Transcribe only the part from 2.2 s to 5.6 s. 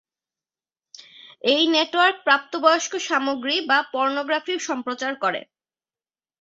প্রাপ্তবয়স্ক সামগ্রী বা পর্নোগ্রাফি সম্প্রচার করে।